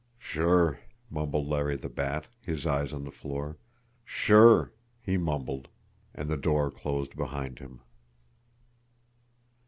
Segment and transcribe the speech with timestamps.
[0.17, 0.79] "Sure!"
[1.11, 3.57] mumbled Larry the Bat, his eyes on the floor.
[4.03, 5.67] "Sure!" he mumbled
[6.15, 7.81] and the door closed behind him.